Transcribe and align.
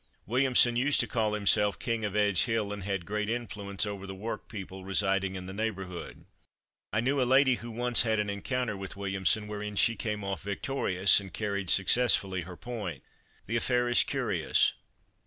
Williamson 0.25 0.75
used 0.77 0.99
to 1.01 1.07
call 1.07 1.33
himself 1.35 1.77
"King 1.77 2.03
of 2.05 2.15
Edge 2.15 2.45
hill," 2.45 2.73
and 2.73 2.83
had 2.83 3.05
great 3.05 3.29
influence 3.29 3.85
over 3.85 4.07
the 4.07 4.15
work 4.15 4.49
people 4.49 4.83
residing 4.83 5.35
in 5.35 5.45
the 5.45 5.53
neighbourhood. 5.53 6.25
I 6.91 7.01
knew 7.01 7.21
a 7.21 7.21
lady 7.21 7.53
who 7.57 7.69
once 7.69 8.01
had 8.01 8.17
an 8.19 8.27
encounter 8.27 8.75
with 8.75 8.97
Williamson 8.97 9.47
wherein 9.47 9.75
she 9.75 9.95
came 9.95 10.23
off 10.23 10.41
victorious, 10.41 11.19
and 11.19 11.31
carried 11.31 11.69
successfully 11.69 12.41
her 12.41 12.57
point. 12.57 13.03
The 13.45 13.57
affair 13.57 13.87
is 13.87 14.03
curious. 14.03 14.73